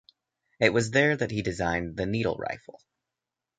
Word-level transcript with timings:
It 0.59 0.73
was 0.73 0.89
there 0.89 1.15
that 1.15 1.29
he 1.29 1.43
designed 1.43 1.95
the 1.95 2.07
needle 2.07 2.35
rifle. 2.35 2.81